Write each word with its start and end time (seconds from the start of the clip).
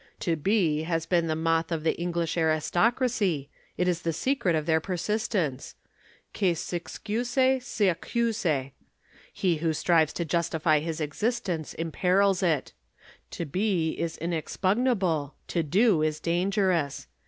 To 0.21 0.35
be 0.35 0.81
has 0.81 1.05
been 1.05 1.27
the 1.27 1.35
moth 1.35 1.71
of 1.71 1.83
the 1.83 1.93
English 2.01 2.35
aristocracy, 2.35 3.51
it 3.77 3.87
is 3.87 4.01
the 4.01 4.11
secret 4.11 4.55
of 4.55 4.65
their 4.65 4.79
persistence. 4.79 5.75
Qui 6.35 6.55
s'excuse 6.55 7.29
s'accuse. 7.61 8.71
He 9.31 9.57
who 9.57 9.73
strives 9.73 10.13
to 10.13 10.25
justify 10.25 10.79
his 10.79 11.01
existence 11.01 11.75
imperils 11.75 12.41
it. 12.41 12.73
To 13.29 13.45
be 13.45 13.91
is 13.91 14.17
inexpugnable, 14.17 15.35
to 15.49 15.61
do 15.61 16.01
is 16.01 16.19
dangerous. 16.19 17.05